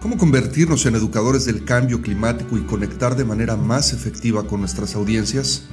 ¿Cómo 0.00 0.16
convertirnos 0.16 0.86
en 0.86 0.94
educadores 0.94 1.44
del 1.44 1.64
cambio 1.64 2.00
climático 2.02 2.56
y 2.56 2.60
conectar 2.60 3.16
de 3.16 3.24
manera 3.24 3.56
más 3.56 3.92
efectiva 3.92 4.46
con 4.46 4.60
nuestras 4.60 4.94
audiencias? 4.94 5.64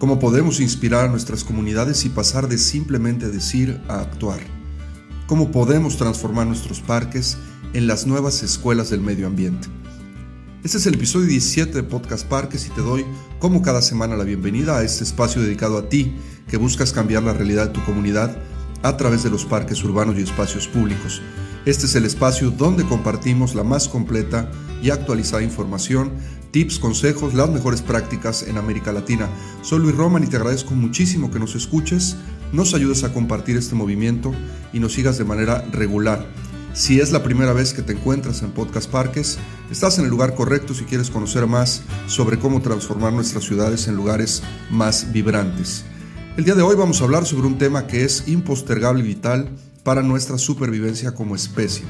¿Cómo 0.00 0.18
podemos 0.18 0.58
inspirar 0.58 1.04
a 1.04 1.08
nuestras 1.08 1.44
comunidades 1.44 2.04
y 2.04 2.08
pasar 2.08 2.48
de 2.48 2.58
simplemente 2.58 3.28
decir 3.28 3.80
a 3.86 4.00
actuar? 4.00 4.40
¿Cómo 5.28 5.52
podemos 5.52 5.96
transformar 5.96 6.48
nuestros 6.48 6.80
parques 6.80 7.38
en 7.72 7.86
las 7.86 8.08
nuevas 8.08 8.42
escuelas 8.42 8.90
del 8.90 9.02
medio 9.02 9.28
ambiente? 9.28 9.68
Este 10.64 10.78
es 10.78 10.86
el 10.86 10.94
episodio 10.94 11.28
17 11.28 11.72
de 11.72 11.82
Podcast 11.84 12.26
Parques 12.26 12.66
y 12.66 12.70
te 12.70 12.80
doy, 12.80 13.04
como 13.38 13.62
cada 13.62 13.82
semana, 13.82 14.16
la 14.16 14.24
bienvenida 14.24 14.78
a 14.78 14.82
este 14.82 15.04
espacio 15.04 15.42
dedicado 15.42 15.78
a 15.78 15.88
ti 15.88 16.16
que 16.48 16.56
buscas 16.56 16.92
cambiar 16.92 17.22
la 17.22 17.34
realidad 17.34 17.68
de 17.68 17.74
tu 17.74 17.84
comunidad 17.84 18.36
a 18.82 18.96
través 18.96 19.22
de 19.22 19.30
los 19.30 19.44
parques 19.44 19.84
urbanos 19.84 20.18
y 20.18 20.22
espacios 20.22 20.66
públicos. 20.66 21.22
Este 21.66 21.84
es 21.84 21.94
el 21.94 22.06
espacio 22.06 22.50
donde 22.50 22.86
compartimos 22.86 23.54
la 23.54 23.64
más 23.64 23.86
completa 23.86 24.50
y 24.82 24.88
actualizada 24.88 25.42
información, 25.42 26.10
tips, 26.52 26.78
consejos, 26.78 27.34
las 27.34 27.50
mejores 27.50 27.82
prácticas 27.82 28.44
en 28.44 28.56
América 28.56 28.92
Latina. 28.92 29.28
Soy 29.60 29.80
Luis 29.80 29.94
Roman 29.94 30.24
y 30.24 30.26
te 30.26 30.36
agradezco 30.36 30.74
muchísimo 30.74 31.30
que 31.30 31.38
nos 31.38 31.54
escuches, 31.54 32.16
nos 32.54 32.72
ayudes 32.72 33.04
a 33.04 33.12
compartir 33.12 33.58
este 33.58 33.74
movimiento 33.74 34.32
y 34.72 34.80
nos 34.80 34.94
sigas 34.94 35.18
de 35.18 35.24
manera 35.24 35.62
regular. 35.70 36.26
Si 36.72 36.98
es 36.98 37.12
la 37.12 37.22
primera 37.22 37.52
vez 37.52 37.74
que 37.74 37.82
te 37.82 37.92
encuentras 37.92 38.40
en 38.40 38.52
Podcast 38.52 38.90
Parques, 38.90 39.36
estás 39.70 39.98
en 39.98 40.04
el 40.04 40.10
lugar 40.10 40.34
correcto 40.34 40.72
si 40.72 40.84
quieres 40.84 41.10
conocer 41.10 41.46
más 41.46 41.82
sobre 42.06 42.38
cómo 42.38 42.62
transformar 42.62 43.12
nuestras 43.12 43.44
ciudades 43.44 43.86
en 43.86 43.96
lugares 43.96 44.42
más 44.70 45.12
vibrantes. 45.12 45.84
El 46.38 46.44
día 46.44 46.54
de 46.54 46.62
hoy 46.62 46.74
vamos 46.74 47.02
a 47.02 47.04
hablar 47.04 47.26
sobre 47.26 47.48
un 47.48 47.58
tema 47.58 47.86
que 47.86 48.04
es 48.04 48.28
impostergable 48.28 49.02
y 49.02 49.08
vital 49.08 49.50
para 49.82 50.02
nuestra 50.02 50.38
supervivencia 50.38 51.14
como 51.14 51.34
especie. 51.34 51.84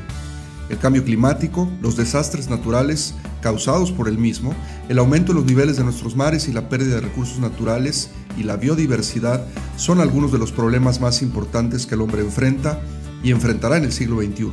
El 0.69 0.79
cambio 0.79 1.05
climático, 1.05 1.69
los 1.83 1.97
desastres 1.97 2.49
naturales 2.49 3.15
causados 3.43 3.91
por 3.91 4.07
el 4.07 4.19
mismo, 4.19 4.55
el 4.89 4.99
aumento 4.99 5.33
de 5.33 5.41
los 5.41 5.47
niveles 5.47 5.77
de 5.77 5.85
nuestros 5.85 6.15
mares 6.15 6.47
y 6.47 6.53
la 6.53 6.69
pérdida 6.69 6.97
de 6.97 7.01
recursos 7.01 7.41
naturales 7.41 8.11
y 8.37 8.45
la 8.45 8.57
biodiversidad 8.57 9.45
son 9.77 10.01
algunos 10.01 10.31
de 10.31 10.39
los 10.39 10.53
problemas 10.53 11.01
más 11.01 11.23
importantes 11.23 11.87
que 11.87 11.97
el 11.97 12.03
hombre 12.03 12.23
enfrenta 12.23 12.81
y 13.25 13.33
enfrentará 13.33 13.79
en 13.79 13.85
el 13.85 13.93
siglo 13.93 14.23
XXI. 14.23 14.53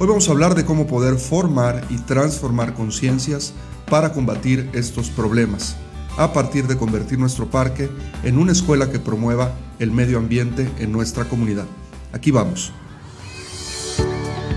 Hoy 0.00 0.06
vamos 0.06 0.28
a 0.28 0.32
hablar 0.32 0.54
de 0.54 0.64
cómo 0.64 0.86
poder 0.86 1.16
formar 1.16 1.84
y 1.88 1.98
transformar 1.98 2.74
conciencias 2.74 3.52
para 3.88 4.12
combatir 4.12 4.68
estos 4.72 5.10
problemas, 5.10 5.76
a 6.16 6.32
partir 6.32 6.66
de 6.66 6.76
convertir 6.76 7.18
nuestro 7.18 7.48
parque 7.48 7.88
en 8.24 8.38
una 8.38 8.52
escuela 8.52 8.90
que 8.90 8.98
promueva 8.98 9.52
el 9.78 9.92
medio 9.92 10.18
ambiente 10.18 10.68
en 10.78 10.90
nuestra 10.90 11.24
comunidad. 11.24 11.66
Aquí 12.12 12.30
vamos. 12.30 12.72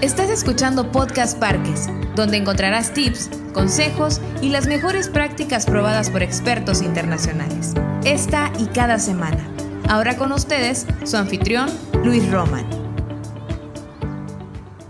Estás 0.02 0.30
escuchando 0.30 0.92
Podcast 0.92 1.38
Parques, 1.38 1.88
donde 2.16 2.38
encontrarás 2.38 2.94
tips, 2.94 3.30
consejos 3.54 4.20
y 4.42 4.50
las 4.50 4.68
mejores 4.68 5.10
prácticas 5.10 5.66
probadas 5.66 6.10
por 6.10 6.24
expertos 6.24 6.82
internacionales. 6.82 7.74
Esta 8.04 8.52
y 8.58 8.66
cada 8.66 8.98
semana. 9.00 9.48
Ahora 9.88 10.18
con 10.18 10.32
ustedes, 10.32 10.88
su 11.04 11.18
anfitrión, 11.18 11.70
Luis 12.04 12.30
Roman. 12.32 12.66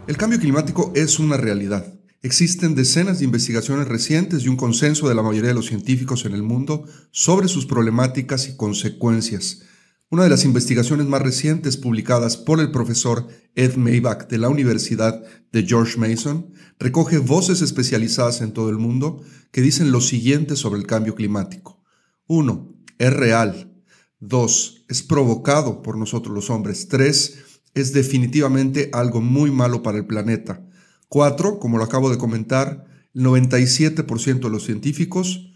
El 0.08 0.18
cambio 0.18 0.40
climático 0.40 0.92
es 0.96 1.20
una 1.20 1.38
realidad. 1.38 1.86
Existen 2.22 2.76
decenas 2.76 3.20
de 3.20 3.26
investigaciones 3.26 3.88
recientes 3.88 4.44
y 4.44 4.48
un 4.48 4.56
consenso 4.56 5.10
de 5.10 5.16
la 5.16 5.24
mayoría 5.24 5.50
de 5.50 5.56
los 5.56 5.66
científicos 5.66 6.26
en 6.26 6.34
el 6.34 6.44
mundo 6.44 6.86
sobre 7.10 7.48
sus 7.48 7.66
problemáticas 7.66 8.48
y 8.48 8.56
consecuencias. 8.56 9.64
Una 10.12 10.24
de 10.24 10.30
las 10.30 10.44
investigaciones 10.44 11.08
más 11.08 11.22
recientes 11.22 11.78
publicadas 11.78 12.36
por 12.36 12.60
el 12.60 12.70
profesor 12.70 13.30
Ed 13.56 13.78
Maybach 13.78 14.28
de 14.28 14.40
la 14.40 14.50
Universidad 14.50 15.24
de 15.54 15.64
George 15.64 15.98
Mason 15.98 16.52
recoge 16.80 17.18
voces 17.18 17.62
especializadas 17.62 18.42
en 18.42 18.52
todo 18.52 18.70
el 18.70 18.78
mundo 18.78 19.24
que 19.52 19.62
dicen 19.62 19.94
lo 19.94 20.02
siguiente 20.02 20.58
sobre 20.58 20.82
el 20.82 20.86
cambio 20.86 21.16
climático. 21.16 21.82
1. 22.28 22.76
Es 22.98 23.14
real. 23.14 23.74
2. 24.20 24.86
Es 24.90 25.02
provocado 25.02 25.82
por 25.82 25.98
nosotros 25.98 26.36
los 26.36 26.50
hombres. 26.50 26.90
3. 26.90 27.38
Es 27.74 27.94
definitivamente 27.94 28.90
algo 28.92 29.22
muy 29.22 29.50
malo 29.50 29.82
para 29.82 29.98
el 29.98 30.06
planeta. 30.06 30.62
4. 31.08 31.58
Como 31.58 31.78
lo 31.78 31.86
acabo 31.86 32.10
de 32.10 32.18
comentar, 32.18 32.86
el 33.14 33.24
97% 33.24 34.40
de 34.42 34.50
los 34.50 34.66
científicos 34.66 35.54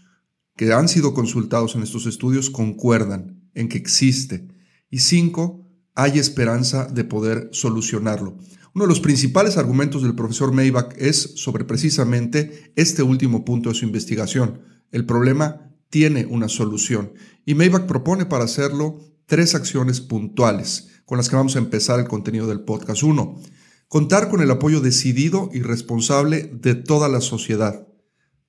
que 0.56 0.72
han 0.72 0.88
sido 0.88 1.12
consultados 1.12 1.74
en 1.74 1.82
estos 1.82 2.06
estudios 2.06 2.48
concuerdan 2.48 3.35
en 3.56 3.68
que 3.68 3.78
existe. 3.78 4.46
Y 4.90 5.00
cinco, 5.00 5.66
hay 5.96 6.18
esperanza 6.18 6.84
de 6.84 7.04
poder 7.04 7.48
solucionarlo. 7.52 8.38
Uno 8.74 8.84
de 8.84 8.88
los 8.88 9.00
principales 9.00 9.56
argumentos 9.56 10.02
del 10.02 10.14
profesor 10.14 10.52
Maybach 10.52 10.94
es 10.98 11.32
sobre 11.36 11.64
precisamente 11.64 12.72
este 12.76 13.02
último 13.02 13.44
punto 13.44 13.70
de 13.70 13.74
su 13.74 13.86
investigación. 13.86 14.60
El 14.92 15.06
problema 15.06 15.72
tiene 15.88 16.26
una 16.26 16.48
solución 16.48 17.14
y 17.46 17.54
Maybach 17.54 17.86
propone 17.86 18.26
para 18.26 18.44
hacerlo 18.44 19.00
tres 19.24 19.54
acciones 19.54 20.00
puntuales 20.00 20.88
con 21.06 21.16
las 21.16 21.30
que 21.30 21.36
vamos 21.36 21.56
a 21.56 21.60
empezar 21.60 21.98
el 22.00 22.08
contenido 22.08 22.46
del 22.46 22.60
podcast. 22.60 23.02
Uno, 23.02 23.40
contar 23.88 24.28
con 24.28 24.42
el 24.42 24.50
apoyo 24.50 24.80
decidido 24.80 25.48
y 25.54 25.62
responsable 25.62 26.50
de 26.52 26.74
toda 26.74 27.08
la 27.08 27.22
sociedad. 27.22 27.86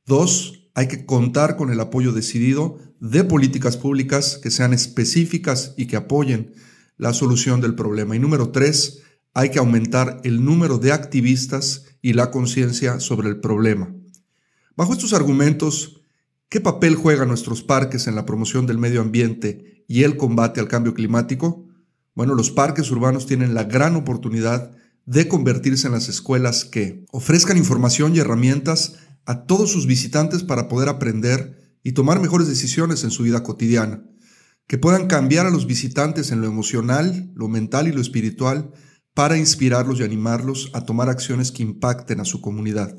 Dos, 0.05 0.66
hay 0.77 0.87
que 0.87 1.07
contar 1.07 1.55
con 1.55 1.71
el 1.71 1.79
apoyo 1.79 2.11
decidido 2.11 2.77
de 2.99 3.23
políticas 3.23 3.77
públicas 3.77 4.39
que 4.43 4.51
sean 4.51 4.73
específicas 4.73 5.73
y 5.75 5.87
que 5.87 5.95
apoyen 5.95 6.53
la 6.97 7.13
solución 7.13 7.61
del 7.61 7.73
problema. 7.73 8.15
Y 8.15 8.19
número 8.19 8.51
tres, 8.51 9.01
hay 9.33 9.49
que 9.49 9.57
aumentar 9.57 10.21
el 10.23 10.45
número 10.45 10.77
de 10.77 10.91
activistas 10.91 11.85
y 11.99 12.13
la 12.13 12.29
conciencia 12.29 12.99
sobre 12.99 13.27
el 13.27 13.39
problema. 13.39 13.91
Bajo 14.75 14.93
estos 14.93 15.13
argumentos, 15.13 16.03
¿qué 16.47 16.61
papel 16.61 16.93
juegan 16.93 17.29
nuestros 17.29 17.63
parques 17.63 18.05
en 18.05 18.13
la 18.13 18.27
promoción 18.27 18.67
del 18.67 18.77
medio 18.77 19.01
ambiente 19.01 19.83
y 19.87 20.03
el 20.03 20.15
combate 20.15 20.59
al 20.59 20.67
cambio 20.67 20.93
climático? 20.93 21.65
Bueno, 22.13 22.35
los 22.35 22.51
parques 22.51 22.91
urbanos 22.91 23.25
tienen 23.25 23.55
la 23.55 23.63
gran 23.63 23.95
oportunidad 23.95 24.77
de 25.07 25.27
convertirse 25.27 25.87
en 25.87 25.93
las 25.93 26.07
escuelas 26.07 26.65
que 26.65 27.03
ofrezcan 27.11 27.57
información 27.57 28.15
y 28.15 28.19
herramientas 28.19 28.97
a 29.27 29.45
todos 29.45 29.69
sus 29.69 29.85
visitantes 29.85 30.43
para 30.43 30.69
poder 30.69 30.87
aprender 30.87 31.77
y 31.83 31.91
tomar 31.91 32.21
mejores 32.21 32.47
decisiones 32.47 33.03
en 33.03 33.11
su 33.11 33.23
vida 33.23 33.43
cotidiana, 33.43 34.03
que 34.67 34.77
puedan 34.77 35.07
cambiar 35.07 35.45
a 35.45 35.49
los 35.51 35.67
visitantes 35.67 36.31
en 36.31 36.41
lo 36.41 36.47
emocional, 36.47 37.29
lo 37.35 37.49
mental 37.49 37.89
y 37.89 37.91
lo 37.91 38.01
espiritual 38.01 38.71
para 39.13 39.37
inspirarlos 39.37 39.99
y 39.99 40.03
animarlos 40.03 40.71
a 40.73 40.85
tomar 40.85 41.09
acciones 41.09 41.51
que 41.51 41.61
impacten 41.61 42.21
a 42.21 42.25
su 42.25 42.39
comunidad. 42.39 42.95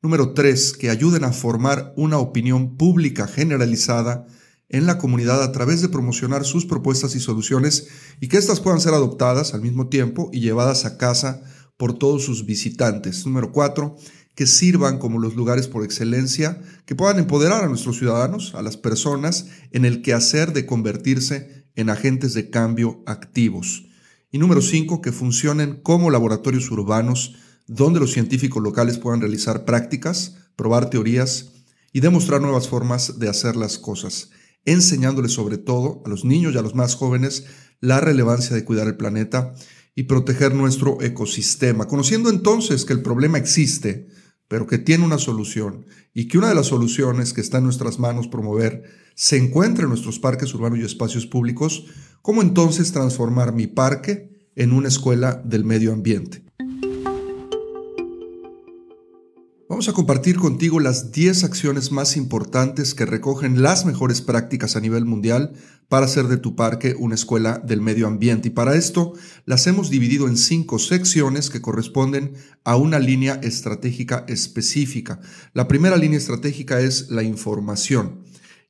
Número 0.00 0.32
3. 0.32 0.74
Que 0.74 0.90
ayuden 0.90 1.24
a 1.24 1.32
formar 1.32 1.92
una 1.96 2.18
opinión 2.18 2.76
pública 2.76 3.26
generalizada 3.26 4.26
en 4.68 4.86
la 4.86 4.98
comunidad 4.98 5.42
a 5.42 5.50
través 5.50 5.82
de 5.82 5.88
promocionar 5.88 6.44
sus 6.44 6.66
propuestas 6.66 7.16
y 7.16 7.20
soluciones 7.20 7.88
y 8.20 8.28
que 8.28 8.38
éstas 8.38 8.60
puedan 8.60 8.80
ser 8.80 8.94
adoptadas 8.94 9.54
al 9.54 9.60
mismo 9.60 9.88
tiempo 9.88 10.30
y 10.32 10.40
llevadas 10.40 10.84
a 10.84 10.98
casa 10.98 11.42
por 11.76 11.98
todos 11.98 12.24
sus 12.24 12.46
visitantes. 12.46 13.26
Número 13.26 13.50
4 13.50 13.96
que 14.34 14.46
sirvan 14.46 14.98
como 14.98 15.18
los 15.18 15.34
lugares 15.34 15.68
por 15.68 15.84
excelencia, 15.84 16.60
que 16.86 16.94
puedan 16.94 17.18
empoderar 17.18 17.64
a 17.64 17.68
nuestros 17.68 17.98
ciudadanos, 17.98 18.54
a 18.54 18.62
las 18.62 18.76
personas, 18.76 19.46
en 19.70 19.84
el 19.84 20.02
quehacer 20.02 20.52
de 20.52 20.66
convertirse 20.66 21.66
en 21.74 21.90
agentes 21.90 22.34
de 22.34 22.50
cambio 22.50 23.02
activos. 23.06 23.86
Y 24.30 24.38
número 24.38 24.62
cinco, 24.62 25.02
que 25.02 25.12
funcionen 25.12 25.80
como 25.82 26.10
laboratorios 26.10 26.70
urbanos 26.70 27.36
donde 27.66 28.00
los 28.00 28.12
científicos 28.12 28.62
locales 28.62 28.98
puedan 28.98 29.20
realizar 29.20 29.64
prácticas, 29.64 30.36
probar 30.56 30.90
teorías 30.90 31.52
y 31.92 32.00
demostrar 32.00 32.40
nuevas 32.40 32.68
formas 32.68 33.18
de 33.18 33.28
hacer 33.28 33.56
las 33.56 33.78
cosas, 33.78 34.30
enseñándoles 34.64 35.32
sobre 35.32 35.58
todo 35.58 36.02
a 36.04 36.08
los 36.08 36.24
niños 36.24 36.54
y 36.54 36.58
a 36.58 36.62
los 36.62 36.74
más 36.74 36.94
jóvenes 36.94 37.44
la 37.80 38.00
relevancia 38.00 38.54
de 38.56 38.64
cuidar 38.64 38.86
el 38.86 38.96
planeta 38.96 39.54
y 39.94 40.04
proteger 40.04 40.54
nuestro 40.54 41.02
ecosistema, 41.02 41.86
conociendo 41.86 42.30
entonces 42.30 42.84
que 42.84 42.94
el 42.94 43.02
problema 43.02 43.38
existe, 43.38 44.08
pero 44.52 44.66
que 44.66 44.76
tiene 44.76 45.06
una 45.06 45.16
solución 45.16 45.86
y 46.12 46.28
que 46.28 46.36
una 46.36 46.50
de 46.50 46.54
las 46.54 46.66
soluciones 46.66 47.32
que 47.32 47.40
está 47.40 47.56
en 47.56 47.64
nuestras 47.64 47.98
manos 47.98 48.28
promover 48.28 48.82
se 49.14 49.38
encuentra 49.38 49.84
en 49.84 49.88
nuestros 49.88 50.18
parques 50.18 50.52
urbanos 50.52 50.78
y 50.78 50.82
espacios 50.82 51.24
públicos, 51.24 51.86
¿cómo 52.20 52.42
entonces 52.42 52.92
transformar 52.92 53.54
mi 53.54 53.66
parque 53.66 54.50
en 54.54 54.74
una 54.74 54.88
escuela 54.88 55.40
del 55.42 55.64
medio 55.64 55.94
ambiente? 55.94 56.44
Vamos 59.72 59.88
a 59.88 59.94
compartir 59.94 60.36
contigo 60.36 60.80
las 60.80 61.12
10 61.12 61.44
acciones 61.44 61.92
más 61.92 62.18
importantes 62.18 62.94
que 62.94 63.06
recogen 63.06 63.62
las 63.62 63.86
mejores 63.86 64.20
prácticas 64.20 64.76
a 64.76 64.80
nivel 64.80 65.06
mundial 65.06 65.54
para 65.88 66.04
hacer 66.04 66.26
de 66.26 66.36
tu 66.36 66.54
parque 66.54 66.94
una 66.98 67.14
escuela 67.14 67.56
del 67.56 67.80
medio 67.80 68.06
ambiente. 68.06 68.48
Y 68.48 68.50
para 68.50 68.74
esto 68.74 69.14
las 69.46 69.66
hemos 69.66 69.88
dividido 69.88 70.28
en 70.28 70.36
cinco 70.36 70.78
secciones 70.78 71.48
que 71.48 71.62
corresponden 71.62 72.34
a 72.64 72.76
una 72.76 72.98
línea 72.98 73.40
estratégica 73.42 74.26
específica. 74.28 75.20
La 75.54 75.68
primera 75.68 75.96
línea 75.96 76.18
estratégica 76.18 76.78
es 76.78 77.08
la 77.08 77.22
información. 77.22 78.24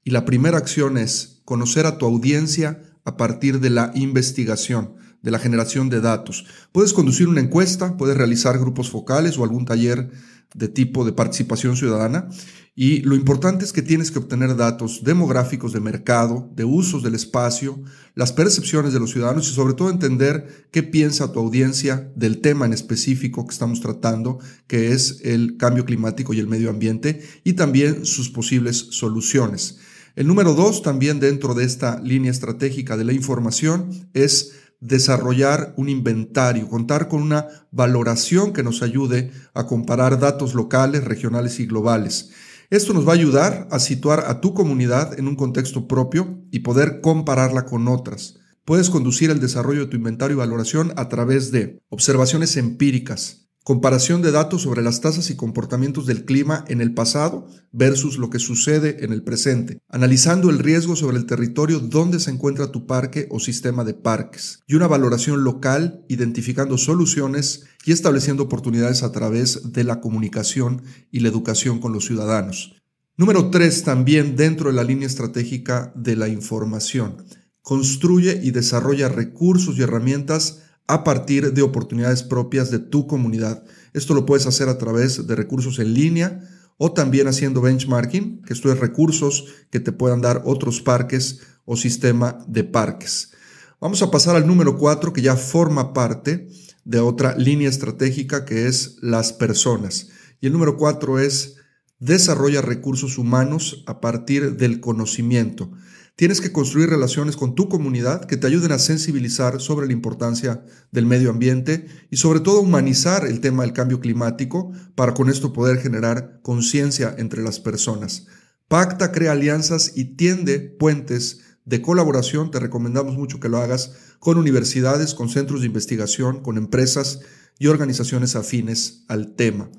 Y 0.04 0.12
la 0.12 0.24
primera 0.24 0.58
acción 0.58 0.98
es 0.98 1.42
conocer 1.44 1.84
a 1.84 1.98
tu 1.98 2.06
audiencia 2.06 2.80
a 3.04 3.16
partir 3.16 3.58
de 3.58 3.70
la 3.70 3.90
investigación. 3.96 4.94
De 5.22 5.30
la 5.30 5.38
generación 5.38 5.88
de 5.88 6.00
datos. 6.00 6.44
Puedes 6.72 6.92
conducir 6.92 7.28
una 7.28 7.40
encuesta, 7.40 7.96
puedes 7.96 8.16
realizar 8.16 8.58
grupos 8.58 8.90
focales 8.90 9.38
o 9.38 9.44
algún 9.44 9.64
taller 9.64 10.10
de 10.54 10.68
tipo 10.68 11.04
de 11.04 11.12
participación 11.12 11.76
ciudadana 11.76 12.28
y 12.74 13.00
lo 13.00 13.14
importante 13.14 13.66
es 13.66 13.72
que 13.72 13.82
tienes 13.82 14.10
que 14.10 14.18
obtener 14.18 14.56
datos 14.56 15.04
demográficos 15.04 15.74
de 15.74 15.80
mercado, 15.80 16.50
de 16.54 16.64
usos 16.64 17.02
del 17.02 17.14
espacio, 17.14 17.82
las 18.14 18.32
percepciones 18.32 18.94
de 18.94 19.00
los 19.00 19.10
ciudadanos 19.10 19.50
y 19.50 19.54
sobre 19.54 19.74
todo 19.74 19.90
entender 19.90 20.68
qué 20.70 20.82
piensa 20.82 21.32
tu 21.32 21.40
audiencia 21.40 22.10
del 22.16 22.40
tema 22.40 22.64
en 22.64 22.72
específico 22.72 23.46
que 23.46 23.52
estamos 23.52 23.80
tratando, 23.82 24.38
que 24.66 24.92
es 24.92 25.20
el 25.22 25.58
cambio 25.58 25.84
climático 25.84 26.32
y 26.32 26.40
el 26.40 26.48
medio 26.48 26.70
ambiente 26.70 27.22
y 27.44 27.52
también 27.54 28.06
sus 28.06 28.30
posibles 28.30 28.76
soluciones. 28.90 29.78
El 30.14 30.26
número 30.26 30.54
dos, 30.54 30.82
también 30.82 31.20
dentro 31.20 31.54
de 31.54 31.64
esta 31.64 32.00
línea 32.00 32.30
estratégica 32.30 32.96
de 32.96 33.04
la 33.04 33.14
información, 33.14 33.90
es 34.12 34.52
desarrollar 34.82 35.72
un 35.76 35.88
inventario, 35.88 36.68
contar 36.68 37.08
con 37.08 37.22
una 37.22 37.46
valoración 37.70 38.52
que 38.52 38.64
nos 38.64 38.82
ayude 38.82 39.30
a 39.54 39.66
comparar 39.66 40.18
datos 40.18 40.54
locales, 40.54 41.04
regionales 41.04 41.60
y 41.60 41.66
globales. 41.66 42.32
Esto 42.68 42.92
nos 42.92 43.06
va 43.06 43.12
a 43.12 43.14
ayudar 43.14 43.68
a 43.70 43.78
situar 43.78 44.24
a 44.26 44.40
tu 44.40 44.54
comunidad 44.54 45.18
en 45.18 45.28
un 45.28 45.36
contexto 45.36 45.86
propio 45.86 46.42
y 46.50 46.60
poder 46.60 47.00
compararla 47.00 47.64
con 47.64 47.86
otras. 47.86 48.38
Puedes 48.64 48.90
conducir 48.90 49.30
el 49.30 49.40
desarrollo 49.40 49.80
de 49.82 49.86
tu 49.86 49.96
inventario 49.96 50.36
y 50.36 50.38
valoración 50.38 50.92
a 50.96 51.08
través 51.08 51.52
de 51.52 51.80
observaciones 51.88 52.56
empíricas, 52.56 53.41
Comparación 53.64 54.22
de 54.22 54.32
datos 54.32 54.62
sobre 54.62 54.82
las 54.82 55.00
tasas 55.00 55.30
y 55.30 55.36
comportamientos 55.36 56.04
del 56.04 56.24
clima 56.24 56.64
en 56.66 56.80
el 56.80 56.94
pasado 56.94 57.46
versus 57.70 58.18
lo 58.18 58.28
que 58.28 58.40
sucede 58.40 59.04
en 59.04 59.12
el 59.12 59.22
presente, 59.22 59.78
analizando 59.88 60.50
el 60.50 60.58
riesgo 60.58 60.96
sobre 60.96 61.16
el 61.16 61.26
territorio 61.26 61.78
donde 61.78 62.18
se 62.18 62.32
encuentra 62.32 62.72
tu 62.72 62.88
parque 62.88 63.28
o 63.30 63.38
sistema 63.38 63.84
de 63.84 63.94
parques, 63.94 64.58
y 64.66 64.74
una 64.74 64.88
valoración 64.88 65.44
local 65.44 66.04
identificando 66.08 66.76
soluciones 66.76 67.62
y 67.84 67.92
estableciendo 67.92 68.42
oportunidades 68.42 69.04
a 69.04 69.12
través 69.12 69.72
de 69.72 69.84
la 69.84 70.00
comunicación 70.00 70.82
y 71.12 71.20
la 71.20 71.28
educación 71.28 71.78
con 71.78 71.92
los 71.92 72.04
ciudadanos. 72.04 72.74
Número 73.16 73.50
3. 73.50 73.84
También 73.84 74.34
dentro 74.34 74.70
de 74.70 74.76
la 74.76 74.82
línea 74.82 75.06
estratégica 75.06 75.92
de 75.94 76.16
la 76.16 76.26
información. 76.26 77.24
Construye 77.60 78.40
y 78.42 78.50
desarrolla 78.50 79.08
recursos 79.08 79.78
y 79.78 79.82
herramientas 79.82 80.62
a 80.86 81.04
partir 81.04 81.52
de 81.52 81.62
oportunidades 81.62 82.22
propias 82.22 82.70
de 82.70 82.78
tu 82.78 83.06
comunidad. 83.06 83.64
Esto 83.92 84.14
lo 84.14 84.26
puedes 84.26 84.46
hacer 84.46 84.68
a 84.68 84.78
través 84.78 85.26
de 85.26 85.36
recursos 85.36 85.78
en 85.78 85.94
línea 85.94 86.40
o 86.78 86.92
también 86.92 87.28
haciendo 87.28 87.60
benchmarking, 87.60 88.42
que 88.42 88.52
esto 88.52 88.72
es 88.72 88.80
recursos 88.80 89.46
que 89.70 89.80
te 89.80 89.92
puedan 89.92 90.20
dar 90.20 90.42
otros 90.44 90.80
parques 90.80 91.40
o 91.64 91.76
sistema 91.76 92.38
de 92.48 92.64
parques. 92.64 93.32
Vamos 93.80 94.02
a 94.02 94.10
pasar 94.10 94.36
al 94.36 94.46
número 94.46 94.78
4 94.78 95.12
que 95.12 95.22
ya 95.22 95.36
forma 95.36 95.92
parte 95.92 96.48
de 96.84 97.00
otra 97.00 97.36
línea 97.36 97.68
estratégica 97.68 98.44
que 98.44 98.66
es 98.66 98.96
las 99.00 99.32
personas. 99.32 100.08
Y 100.40 100.46
el 100.46 100.52
número 100.52 100.76
4 100.76 101.20
es 101.20 101.56
desarrolla 101.98 102.62
recursos 102.62 103.16
humanos 103.18 103.84
a 103.86 104.00
partir 104.00 104.56
del 104.56 104.80
conocimiento. 104.80 105.70
Tienes 106.14 106.42
que 106.42 106.52
construir 106.52 106.90
relaciones 106.90 107.36
con 107.36 107.54
tu 107.54 107.70
comunidad 107.70 108.26
que 108.26 108.36
te 108.36 108.46
ayuden 108.46 108.72
a 108.72 108.78
sensibilizar 108.78 109.62
sobre 109.62 109.86
la 109.86 109.94
importancia 109.94 110.62
del 110.90 111.06
medio 111.06 111.30
ambiente 111.30 111.86
y 112.10 112.18
sobre 112.18 112.40
todo 112.40 112.60
humanizar 112.60 113.26
el 113.26 113.40
tema 113.40 113.62
del 113.62 113.72
cambio 113.72 113.98
climático 113.98 114.72
para 114.94 115.14
con 115.14 115.30
esto 115.30 115.54
poder 115.54 115.78
generar 115.78 116.40
conciencia 116.42 117.14
entre 117.16 117.42
las 117.42 117.60
personas. 117.60 118.26
Pacta, 118.68 119.10
crea 119.10 119.32
alianzas 119.32 119.92
y 119.96 120.16
tiende 120.16 120.60
puentes 120.60 121.40
de 121.64 121.80
colaboración. 121.80 122.50
Te 122.50 122.60
recomendamos 122.60 123.16
mucho 123.16 123.40
que 123.40 123.48
lo 123.48 123.58
hagas 123.58 123.92
con 124.18 124.36
universidades, 124.36 125.14
con 125.14 125.30
centros 125.30 125.62
de 125.62 125.66
investigación, 125.66 126.42
con 126.42 126.58
empresas 126.58 127.20
y 127.58 127.68
organizaciones 127.68 128.36
afines 128.36 129.04
al 129.08 129.34
tema. 129.34 129.70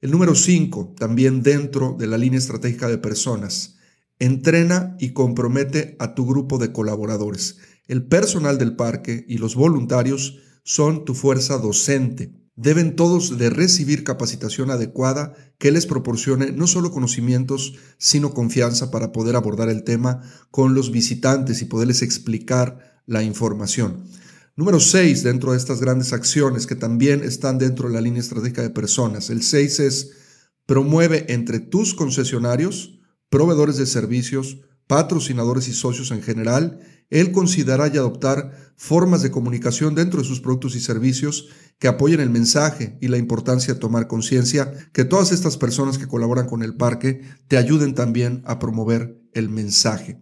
El 0.00 0.12
número 0.12 0.36
5, 0.36 0.94
también 0.96 1.42
dentro 1.42 1.96
de 1.98 2.06
la 2.06 2.18
línea 2.18 2.38
estratégica 2.38 2.86
de 2.86 2.98
personas 2.98 3.78
Entrena 4.22 4.96
y 5.00 5.14
compromete 5.14 5.96
a 5.98 6.14
tu 6.14 6.24
grupo 6.24 6.58
de 6.58 6.70
colaboradores. 6.70 7.56
El 7.88 8.06
personal 8.06 8.56
del 8.56 8.76
parque 8.76 9.24
y 9.26 9.38
los 9.38 9.56
voluntarios 9.56 10.38
son 10.62 11.04
tu 11.04 11.16
fuerza 11.16 11.58
docente. 11.58 12.32
Deben 12.54 12.94
todos 12.94 13.36
de 13.36 13.50
recibir 13.50 14.04
capacitación 14.04 14.70
adecuada 14.70 15.34
que 15.58 15.72
les 15.72 15.86
proporcione 15.86 16.52
no 16.52 16.68
solo 16.68 16.92
conocimientos, 16.92 17.74
sino 17.98 18.32
confianza 18.32 18.92
para 18.92 19.10
poder 19.10 19.34
abordar 19.34 19.68
el 19.68 19.82
tema 19.82 20.20
con 20.52 20.72
los 20.72 20.92
visitantes 20.92 21.60
y 21.60 21.64
poderles 21.64 22.02
explicar 22.02 23.02
la 23.06 23.24
información. 23.24 24.04
Número 24.54 24.78
6, 24.78 25.24
dentro 25.24 25.50
de 25.50 25.58
estas 25.58 25.80
grandes 25.80 26.12
acciones 26.12 26.68
que 26.68 26.76
también 26.76 27.24
están 27.24 27.58
dentro 27.58 27.88
de 27.88 27.94
la 27.94 28.00
línea 28.00 28.20
estratégica 28.20 28.62
de 28.62 28.70
personas. 28.70 29.30
El 29.30 29.42
6 29.42 29.80
es 29.80 30.10
promueve 30.64 31.26
entre 31.26 31.58
tus 31.58 31.92
concesionarios 31.92 33.00
proveedores 33.32 33.78
de 33.78 33.86
servicios, 33.86 34.58
patrocinadores 34.86 35.66
y 35.66 35.72
socios 35.72 36.10
en 36.10 36.22
general, 36.22 36.80
él 37.08 37.32
considera 37.32 37.88
y 37.88 37.96
adoptar 37.96 38.74
formas 38.76 39.22
de 39.22 39.30
comunicación 39.30 39.94
dentro 39.94 40.20
de 40.20 40.28
sus 40.28 40.42
productos 40.42 40.76
y 40.76 40.80
servicios 40.80 41.48
que 41.78 41.88
apoyen 41.88 42.20
el 42.20 42.28
mensaje 42.28 42.98
y 43.00 43.08
la 43.08 43.16
importancia 43.16 43.72
de 43.72 43.80
tomar 43.80 44.06
conciencia 44.06 44.70
que 44.92 45.06
todas 45.06 45.32
estas 45.32 45.56
personas 45.56 45.96
que 45.96 46.06
colaboran 46.06 46.46
con 46.46 46.62
el 46.62 46.74
parque 46.74 47.22
te 47.48 47.56
ayuden 47.56 47.94
también 47.94 48.42
a 48.44 48.58
promover 48.58 49.18
el 49.32 49.48
mensaje. 49.48 50.20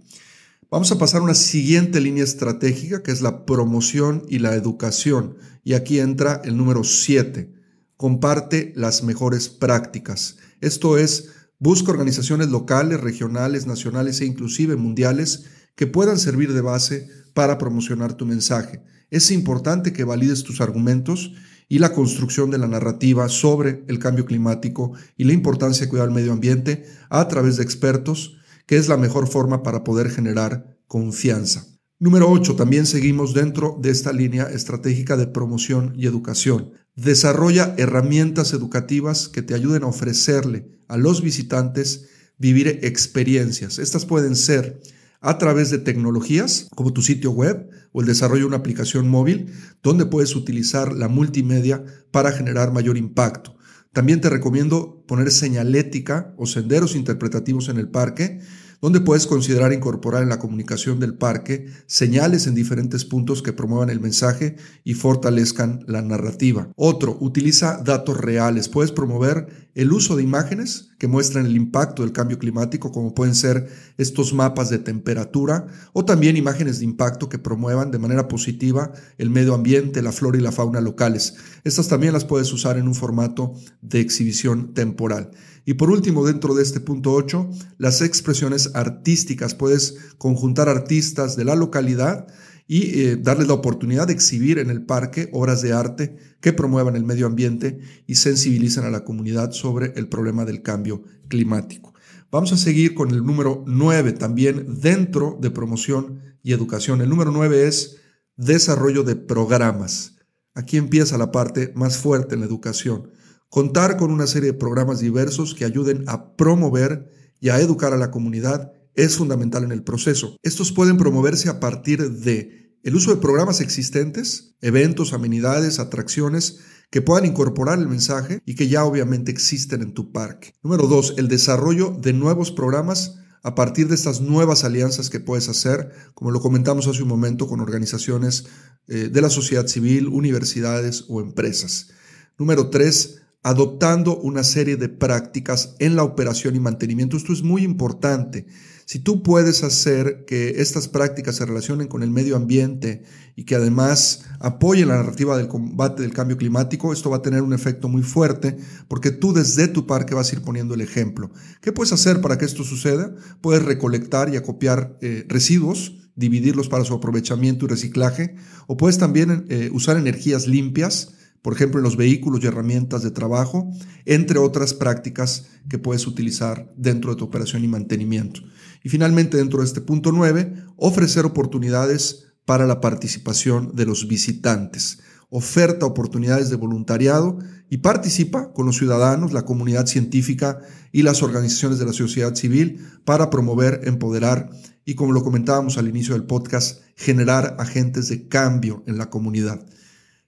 Vamos 0.71 0.93
a 0.93 0.99
pasar 0.99 1.21
a 1.21 1.25
una 1.25 1.35
siguiente 1.35 2.01
línea 2.01 2.23
estratégica 2.23 3.03
que 3.03 3.11
es 3.11 3.23
la 3.23 3.45
promoción 3.45 4.23
y 4.29 4.39
la 4.39 4.55
educación. 4.55 5.37
Y 5.65 5.73
aquí 5.73 5.99
entra 5.99 6.41
el 6.45 6.57
número 6.57 6.85
7. 6.85 7.53
Comparte 7.97 8.73
las 8.77 9.03
mejores 9.03 9.49
prácticas. 9.49 10.37
Esto 10.61 10.97
es 10.97 11.31
Busca 11.63 11.93
organizaciones 11.93 12.49
locales, 12.49 13.03
regionales, 13.03 13.67
nacionales 13.67 14.23
e 14.23 14.25
inclusive 14.25 14.77
mundiales 14.77 15.45
que 15.75 15.87
puedan 15.87 16.19
servir 16.19 16.55
de 16.55 16.63
base 16.63 17.11
para 17.35 17.59
promocionar 17.59 18.15
tu 18.15 18.25
mensaje. 18.25 18.83
Es 19.11 19.31
importante 19.31 19.93
que 19.93 20.05
valides 20.05 20.43
tus 20.43 20.63
argumentos 20.63 21.35
y 21.69 21.79
la 21.79 21.93
construcción 21.93 22.51
de 22.51 22.57
la 22.57 22.67
narrativa 22.67 23.29
sobre 23.29 23.85
el 23.89 23.99
cambio 23.99 24.25
climático 24.25 24.93
y 25.19 25.25
la 25.25 25.35
importancia 25.35 25.85
de 25.85 25.91
cuidar 25.91 26.09
el 26.09 26.15
medio 26.15 26.33
ambiente 26.33 26.87
a 27.11 27.29
través 27.29 27.59
de 27.59 27.63
expertos, 27.63 28.39
que 28.65 28.79
es 28.79 28.89
la 28.89 28.97
mejor 28.97 29.29
forma 29.29 29.63
para 29.63 29.85
poder 29.85 30.09
generar 30.09 30.79
confianza. 30.87 31.67
Número 31.99 32.31
8. 32.31 32.57
También 32.57 32.87
seguimos 32.87 33.35
dentro 33.35 33.79
de 33.83 33.91
esta 33.91 34.15
línea 34.15 34.45
estratégica 34.45 35.19
de 35.19 35.27
promoción 35.27 35.93
y 35.95 36.07
educación. 36.07 36.73
Desarrolla 36.97 37.75
herramientas 37.79 38.53
educativas 38.53 39.29
que 39.29 39.43
te 39.43 39.55
ayuden 39.55 39.85
a 39.85 39.89
ofrecerle 39.89 40.69
a 40.89 40.97
los 40.97 41.23
visitantes 41.23 42.09
vivir 42.37 42.81
experiencias. 42.83 43.79
Estas 43.79 44.07
pueden 44.07 44.35
ser 44.35 44.81
a 45.21 45.39
través 45.39 45.71
de 45.71 45.79
tecnologías 45.79 46.69
como 46.75 46.93
tu 46.93 47.03
sitio 47.03 47.31
web 47.31 47.69
o 47.93 48.01
el 48.01 48.07
desarrollo 48.07 48.43
de 48.43 48.49
una 48.49 48.57
aplicación 48.57 49.09
móvil 49.09 49.53
donde 49.83 50.07
puedes 50.07 50.35
utilizar 50.35 50.93
la 50.95 51.09
multimedia 51.09 51.85
para 52.11 52.33
generar 52.33 52.73
mayor 52.73 52.97
impacto. 52.97 53.57
También 53.93 54.21
te 54.21 54.31
recomiendo 54.31 55.05
poner 55.07 55.31
señalética 55.31 56.33
o 56.37 56.47
senderos 56.47 56.95
interpretativos 56.95 57.69
en 57.69 57.77
el 57.77 57.89
parque 57.89 58.41
donde 58.81 59.01
puedes 59.01 59.27
considerar 59.27 59.73
incorporar 59.73 60.23
en 60.23 60.29
la 60.29 60.39
comunicación 60.39 61.01
del 61.01 61.15
parque 61.15 61.67
señales 61.87 62.47
en 62.47 62.55
diferentes 62.55 63.05
puntos 63.05 63.43
que 63.43 63.53
promuevan 63.53 63.91
el 63.91 64.01
mensaje 64.01 64.57
y 64.85 64.95
fortalezcan 64.95 65.85
la 65.87 66.03
narrativa. 66.03 66.69
Otro, 66.77 67.17
utiliza 67.21 67.83
datos 67.85 68.17
reales. 68.17 68.69
Puedes 68.69 68.93
promover 68.93 69.70
el 69.75 69.93
uso 69.93 70.17
de 70.17 70.23
imágenes 70.23 70.91
que 70.99 71.09
muestran 71.09 71.47
el 71.47 71.57
impacto 71.57 72.03
del 72.03 72.13
cambio 72.13 72.39
climático, 72.39 72.93
como 72.93 73.15
pueden 73.15 73.35
ser 73.35 73.69
estos 73.99 74.35
mapas 74.35 74.71
de 74.71 74.79
temperatura, 74.79 75.67
o 75.93 76.05
también 76.05 76.37
imágenes 76.37 76.79
de 76.79 76.85
impacto 76.85 77.29
que 77.29 77.39
promuevan 77.39 77.91
de 77.91 77.99
manera 77.99 78.29
positiva 78.29 78.93
el 79.19 79.31
medio 79.31 79.55
ambiente, 79.55 80.03
la 80.03 80.13
flora 80.13 80.39
y 80.39 80.43
la 80.43 80.53
fauna 80.53 80.81
locales. 80.81 81.37
Estas 81.65 81.89
también 81.89 82.13
las 82.13 82.25
puedes 82.25 82.53
usar 82.53 82.79
en 82.79 82.89
un 82.89 82.95
formato 82.95 83.55
de 83.81 84.01
exhibición 84.01 84.75
temporal. 84.75 85.31
Y 85.65 85.75
por 85.75 85.91
último, 85.91 86.27
dentro 86.27 86.55
de 86.55 86.63
este 86.63 86.81
punto 86.81 87.13
8, 87.13 87.49
las 87.79 88.01
expresiones 88.03 88.71
artísticas. 88.75 89.55
Puedes 89.55 89.97
conjuntar 90.19 90.69
artistas 90.69 91.37
de 91.37 91.45
la 91.45 91.55
localidad 91.55 92.27
y 92.73 93.01
eh, 93.01 93.17
darles 93.17 93.49
la 93.49 93.55
oportunidad 93.55 94.07
de 94.07 94.13
exhibir 94.13 94.61
en 94.61 94.71
el 94.71 94.83
parque 94.83 95.29
obras 95.33 95.61
de 95.61 95.73
arte 95.73 96.17
que 96.41 96.53
promuevan 96.53 96.95
el 96.95 97.03
medio 97.03 97.27
ambiente 97.27 97.81
y 98.07 98.15
sensibilicen 98.15 98.85
a 98.85 98.91
la 98.91 99.03
comunidad 99.03 99.51
sobre 99.51 99.93
el 99.97 100.07
problema 100.07 100.45
del 100.45 100.63
cambio 100.63 101.03
climático. 101.27 101.95
Vamos 102.31 102.53
a 102.53 102.57
seguir 102.57 102.95
con 102.95 103.11
el 103.11 103.25
número 103.25 103.65
9 103.67 104.13
también 104.13 104.81
dentro 104.81 105.37
de 105.41 105.51
promoción 105.51 106.21
y 106.45 106.53
educación. 106.53 107.01
El 107.01 107.09
número 107.09 107.33
9 107.33 107.67
es 107.67 107.97
desarrollo 108.37 109.03
de 109.03 109.17
programas. 109.17 110.15
Aquí 110.55 110.77
empieza 110.77 111.19
la 111.19 111.33
parte 111.33 111.73
más 111.75 111.99
fuerte 111.99 112.37
en 112.37 112.43
la 112.43 112.47
educación. 112.47 113.11
Contar 113.49 113.97
con 113.97 114.13
una 114.13 114.29
serie 114.29 114.53
de 114.53 114.59
programas 114.59 115.01
diversos 115.01 115.57
que 115.57 115.65
ayuden 115.65 116.05
a 116.07 116.37
promover 116.37 117.11
y 117.41 117.49
a 117.49 117.59
educar 117.59 117.93
a 117.95 117.99
la 117.99 118.13
comunidad 118.13 118.75
es 119.05 119.17
fundamental 119.17 119.65
en 119.65 119.73
el 119.73 119.83
proceso. 119.83 120.37
Estos 120.43 120.73
pueden 120.73 120.97
promoverse 120.97 121.49
a 121.49 121.61
partir 121.61 122.11
de 122.11 122.79
el 122.83 122.95
uso 122.95 123.15
de 123.15 123.21
programas 123.21 123.61
existentes, 123.61 124.57
eventos, 124.61 125.13
amenidades, 125.13 125.79
atracciones 125.79 126.61
que 126.91 127.03
puedan 127.03 127.27
incorporar 127.27 127.79
el 127.79 127.89
mensaje 127.89 128.41
y 128.47 128.55
que 128.55 128.69
ya 128.69 128.85
obviamente 128.85 129.31
existen 129.31 129.83
en 129.83 129.95
tu 129.95 130.13
parque. 130.13 130.55
Número 130.63 130.87
dos, 130.87 131.15
el 131.19 131.29
desarrollo 131.29 131.91
de 131.91 132.13
nuevos 132.13 132.51
programas 132.51 133.17
a 133.43 133.55
partir 133.55 133.89
de 133.89 133.95
estas 133.95 134.21
nuevas 134.21 134.65
alianzas 134.65 135.09
que 135.09 135.21
puedes 135.21 135.49
hacer, 135.49 135.93
como 136.15 136.31
lo 136.31 136.41
comentamos 136.41 136.87
hace 136.87 137.03
un 137.03 137.09
momento, 137.09 137.47
con 137.47 137.61
organizaciones 137.61 138.47
eh, 138.87 139.09
de 139.11 139.21
la 139.21 139.31
sociedad 139.31 139.67
civil, 139.67 140.09
universidades 140.09 141.05
o 141.09 141.21
empresas. 141.21 141.91
Número 142.39 142.71
tres, 142.71 143.23
adoptando 143.43 144.19
una 144.19 144.45
serie 144.45 144.77
de 144.77 144.89
prácticas 144.89 145.75
en 145.79 145.97
la 145.97 146.03
operación 146.03 146.57
y 146.57 146.61
mantenimiento. 146.61 147.17
Esto 147.17 147.33
es 147.33 147.43
muy 147.43 147.63
importante. 147.63 148.47
Si 148.91 148.99
tú 148.99 149.23
puedes 149.23 149.63
hacer 149.63 150.25
que 150.27 150.61
estas 150.61 150.89
prácticas 150.89 151.37
se 151.37 151.47
relacionen 151.47 151.87
con 151.87 152.03
el 152.03 152.11
medio 152.11 152.35
ambiente 152.35 153.05
y 153.37 153.45
que 153.45 153.55
además 153.55 154.25
apoyen 154.41 154.89
la 154.89 154.97
narrativa 154.97 155.37
del 155.37 155.47
combate 155.47 156.03
del 156.03 156.13
cambio 156.13 156.37
climático, 156.37 156.93
esto 156.93 157.09
va 157.09 157.19
a 157.19 157.23
tener 157.23 157.43
un 157.43 157.53
efecto 157.53 157.89
muy 157.89 158.03
fuerte 158.03 158.57
porque 158.89 159.13
tú 159.13 159.33
desde 159.33 159.69
tu 159.69 159.87
parque 159.87 160.17
vas 160.17 160.33
a 160.33 160.35
ir 160.35 160.43
poniendo 160.43 160.75
el 160.75 160.81
ejemplo. 160.81 161.31
¿Qué 161.61 161.71
puedes 161.71 161.93
hacer 161.93 162.21
para 162.21 162.37
que 162.37 162.47
esto 162.47 162.65
suceda? 162.65 163.15
Puedes 163.41 163.65
recolectar 163.65 164.35
y 164.35 164.37
acopiar 164.37 164.99
eh, 165.03 165.25
residuos, 165.29 166.11
dividirlos 166.17 166.69
para 166.69 166.85
su 166.85 166.93
aprovechamiento 166.93 167.67
y 167.67 167.69
reciclaje, 167.69 168.35
o 168.67 168.77
puedes 168.77 168.99
también 168.99 169.47
eh, 169.51 169.71
usar 169.73 169.99
energías 169.99 170.49
limpias 170.49 171.13
por 171.43 171.55
ejemplo, 171.55 171.81
en 171.81 171.85
los 171.85 171.97
vehículos 171.97 172.43
y 172.43 172.47
herramientas 172.47 173.03
de 173.03 173.11
trabajo, 173.11 173.71
entre 174.05 174.39
otras 174.39 174.75
prácticas 174.75 175.47
que 175.69 175.79
puedes 175.79 176.07
utilizar 176.07 176.73
dentro 176.77 177.11
de 177.11 177.17
tu 177.17 177.25
operación 177.25 177.65
y 177.65 177.69
mantenimiento. 177.69 178.41
Y 178.83 178.89
finalmente, 178.89 179.37
dentro 179.37 179.61
de 179.61 179.67
este 179.67 179.81
punto 179.81 180.13
9, 180.13 180.55
ofrecer 180.77 181.25
oportunidades 181.25 182.31
para 182.45 182.67
la 182.67 182.81
participación 182.81 183.75
de 183.75 183.87
los 183.87 184.09
visitantes. 184.09 185.01
Oferta 185.29 185.87
oportunidades 185.87 186.51
de 186.51 186.57
voluntariado 186.57 187.39
y 187.69 187.79
participa 187.79 188.53
con 188.53 188.67
los 188.67 188.79
ciudadanos, 188.79 189.33
la 189.33 189.45
comunidad 189.45 189.87
científica 189.87 190.59
y 190.91 191.03
las 191.03 191.23
organizaciones 191.23 191.79
de 191.79 191.87
la 191.87 191.93
sociedad 191.93 192.35
civil 192.35 192.85
para 193.05 193.31
promover, 193.31 193.83
empoderar 193.85 194.51
y, 194.85 194.97
como 194.97 195.13
lo 195.13 195.23
comentábamos 195.23 195.79
al 195.79 195.87
inicio 195.87 196.15
del 196.15 196.25
podcast, 196.25 196.83
generar 196.97 197.55
agentes 197.61 198.09
de 198.09 198.27
cambio 198.27 198.83
en 198.89 198.99
la 198.99 199.09
comunidad. 199.09 199.65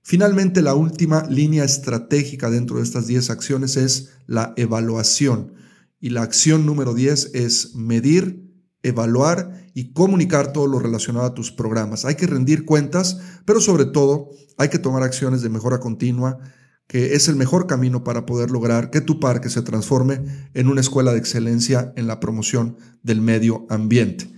Finalmente, 0.02 0.62
la 0.62 0.74
última 0.74 1.24
línea 1.28 1.64
estratégica 1.64 2.50
dentro 2.50 2.78
de 2.78 2.82
estas 2.82 3.06
10 3.06 3.30
acciones 3.30 3.76
es 3.76 4.10
la 4.26 4.52
evaluación. 4.56 5.54
Y 6.00 6.10
la 6.10 6.22
acción 6.22 6.66
número 6.66 6.92
10 6.92 7.30
es 7.34 7.76
medir, 7.76 8.50
evaluar 8.82 9.68
y 9.74 9.92
comunicar 9.92 10.52
todo 10.52 10.66
lo 10.66 10.80
relacionado 10.80 11.26
a 11.26 11.34
tus 11.34 11.52
programas. 11.52 12.04
Hay 12.04 12.16
que 12.16 12.26
rendir 12.26 12.64
cuentas, 12.64 13.20
pero 13.44 13.60
sobre 13.60 13.84
todo 13.84 14.30
hay 14.58 14.68
que 14.68 14.80
tomar 14.80 15.04
acciones 15.04 15.40
de 15.42 15.48
mejora 15.48 15.78
continua, 15.78 16.38
que 16.88 17.14
es 17.14 17.28
el 17.28 17.36
mejor 17.36 17.68
camino 17.68 18.02
para 18.02 18.26
poder 18.26 18.50
lograr 18.50 18.90
que 18.90 19.00
tu 19.00 19.20
parque 19.20 19.48
se 19.48 19.62
transforme 19.62 20.20
en 20.52 20.68
una 20.68 20.80
escuela 20.80 21.12
de 21.12 21.18
excelencia 21.18 21.92
en 21.96 22.08
la 22.08 22.18
promoción 22.18 22.76
del 23.04 23.20
medio 23.20 23.66
ambiente. 23.70 24.28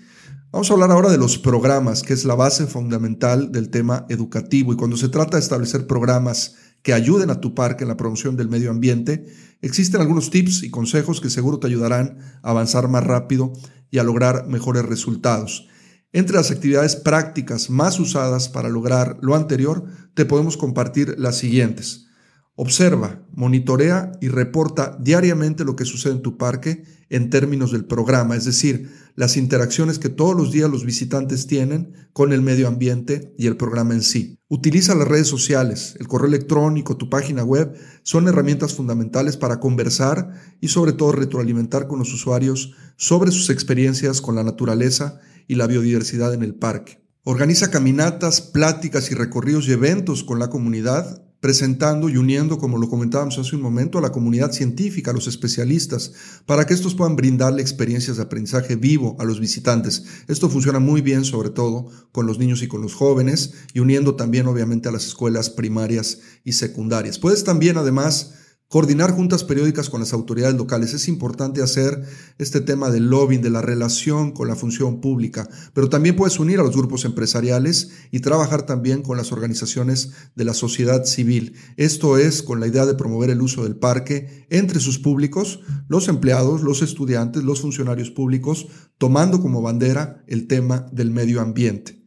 Vamos 0.55 0.71
a 0.71 0.75
hablar 0.75 0.93
ahora 0.93 1.11
de 1.11 1.19
los 1.19 1.37
programas, 1.37 2.05
que 2.05 2.13
es 2.13 2.25
la 2.25 2.37
base 2.37 2.69
fundamental 2.69 3.51
del 3.51 3.71
tema 3.71 4.07
educativo. 4.09 4.73
Y 4.73 4.77
cuando 4.77 4.97
se 4.97 5.09
trata 5.09 5.37
de 5.37 5.43
establecer 5.43 5.89
programas 5.89 6.55
que 6.85 6.93
ayuden 6.93 7.31
a 7.31 7.41
tu 7.41 7.57
parque 7.57 7.83
en 7.83 7.89
la 7.89 7.97
promoción 7.97 8.37
del 8.37 8.49
medio 8.49 8.71
ambiente, 8.71 9.27
existen 9.63 10.01
algunos 10.01 10.31
tips 10.31 10.63
y 10.63 10.71
consejos 10.71 11.21
que 11.21 11.29
seguro 11.29 11.59
te 11.59 11.67
ayudarán 11.67 12.19
a 12.45 12.51
avanzar 12.51 12.87
más 12.87 13.03
rápido 13.03 13.53
y 13.91 13.99
a 13.99 14.05
lograr 14.05 14.47
mejores 14.47 14.85
resultados. 14.85 15.67
Entre 16.13 16.37
las 16.37 16.53
actividades 16.53 16.95
prácticas 16.95 17.69
más 17.69 17.99
usadas 17.99 18.49
para 18.49 18.69
lograr 18.69 19.19
lo 19.23 19.35
anterior, 19.35 19.85
te 20.15 20.25
podemos 20.25 20.57
compartir 20.57 21.17
las 21.19 21.37
siguientes. 21.37 22.07
Observa, 22.55 23.27
monitorea 23.33 24.13
y 24.21 24.29
reporta 24.29 24.97
diariamente 25.01 25.65
lo 25.65 25.75
que 25.75 25.85
sucede 25.85 26.13
en 26.13 26.23
tu 26.23 26.39
parque 26.39 26.85
en 27.15 27.31
términos 27.31 27.71
del 27.71 27.85
programa, 27.85 28.35
es 28.35 28.45
decir, 28.45 28.91
las 29.15 29.37
interacciones 29.37 30.01
que 30.01 30.09
todos 30.09 30.37
los 30.37 30.51
días 30.51 30.69
los 30.69 30.85
visitantes 30.85 31.47
tienen 31.47 32.09
con 32.13 32.33
el 32.33 32.43
medio 32.43 32.67
ambiente 32.67 33.33
y 33.39 33.47
el 33.47 33.57
programa 33.57 33.95
en 33.95 34.03
sí. 34.03 34.41
Utiliza 34.49 34.97
las 34.97 35.07
redes 35.07 35.29
sociales, 35.29 35.95
el 36.01 36.09
correo 36.09 36.27
electrónico, 36.27 36.97
tu 36.97 37.09
página 37.09 37.45
web, 37.45 37.73
son 38.03 38.27
herramientas 38.27 38.75
fundamentales 38.75 39.37
para 39.37 39.61
conversar 39.61 40.33
y 40.61 40.69
sobre 40.69 40.93
todo 40.93 41.13
retroalimentar 41.13 41.87
con 41.87 42.01
los 42.01 42.13
usuarios 42.13 42.73
sobre 42.97 43.31
sus 43.31 43.49
experiencias 43.49 44.21
con 44.21 44.35
la 44.35 44.43
naturaleza 44.43 45.21
y 45.47 45.55
la 45.55 45.69
biodiversidad 45.69 46.35
en 46.35 46.43
el 46.43 46.57
parque. 46.57 47.05
Organiza 47.23 47.71
caminatas, 47.71 48.41
pláticas 48.41 49.13
y 49.13 49.15
recorridos 49.15 49.69
y 49.69 49.73
eventos 49.73 50.25
con 50.25 50.41
la 50.41 50.51
comunidad 50.51 51.24
presentando 51.45 52.09
y 52.09 52.17
uniendo, 52.17 52.57
como 52.57 52.79
lo 52.79 52.89
comentábamos 52.89 53.39
hace 53.39 53.55
un 53.55 53.61
momento, 53.61 53.99
a 53.99 54.01
la 54.01 54.13
comunidad 54.13 54.53
científica, 54.53 55.11
a 55.11 55.15
los 55.15 55.27
especialistas, 55.27 56.15
para 56.47 56.65
que 56.65 56.73
estos 56.73 56.95
puedan 56.95 57.17
brindarle 57.17 57.61
experiencias 57.61 58.17
de 58.17 58.23
aprendizaje 58.23 58.77
vivo 58.77 59.15
a 59.19 59.25
los 59.25 59.41
visitantes. 59.41 60.05
Esto 60.27 60.49
funciona 60.49 60.79
muy 60.79 61.03
bien, 61.03 61.23
sobre 61.23 61.51
todo 61.51 61.91
con 62.13 62.27
los 62.27 62.39
niños 62.39 62.63
y 62.63 62.67
con 62.67 62.81
los 62.81 62.95
jóvenes, 62.95 63.53
y 63.75 63.81
uniendo 63.81 64.15
también, 64.15 64.47
obviamente, 64.47 64.89
a 64.89 64.93
las 64.93 65.05
escuelas 65.05 65.51
primarias 65.51 66.21
y 66.45 66.53
secundarias. 66.53 67.19
Puedes 67.19 67.45
también, 67.45 67.77
además, 67.77 68.33
Coordinar 68.75 69.13
juntas 69.13 69.45
periódicas 69.45 69.89
con 69.89 70.01
las 70.01 70.13
autoridades 70.13 70.57
locales. 70.57 70.95
Es 70.95 71.07
importante 71.07 71.63
hacer 71.63 72.03
este 72.39 72.61
tema 72.61 72.91
del 72.91 73.09
lobbying, 73.09 73.41
de 73.41 73.49
la 73.49 73.63
relación 73.63 74.33
con 74.33 74.49
la 74.49 74.57
función 74.57 75.01
pública, 75.01 75.49
pero 75.75 75.89
también 75.89 76.17
puedes 76.17 76.41
unir 76.41 76.59
a 76.59 76.65
los 76.65 76.77
grupos 76.77 77.05
empresariales 77.05 77.93
y 78.11 78.19
trabajar 78.19 78.67
también 78.67 79.03
con 79.03 79.17
las 79.17 79.31
organizaciones 79.31 80.11
de 80.35 80.45
la 80.45 80.55
sociedad 80.55 81.05
civil. 81.05 81.55
Esto 81.77 82.19
es 82.19 82.43
con 82.43 82.59
la 82.59 82.67
idea 82.67 82.85
de 82.85 82.95
promover 82.97 83.31
el 83.31 83.43
uso 83.43 83.63
del 83.63 83.77
parque 83.77 84.45
entre 84.51 84.81
sus 84.81 84.99
públicos, 84.99 85.61
los 85.87 86.09
empleados, 86.09 86.63
los 86.65 86.83
estudiantes, 86.83 87.45
los 87.45 87.61
funcionarios 87.61 88.11
públicos, 88.11 88.67
tomando 88.99 89.41
como 89.41 89.63
bandera 89.63 90.25
el 90.27 90.49
tema 90.49 90.85
del 90.91 91.13
medio 91.13 91.41
ambiente. 91.41 92.04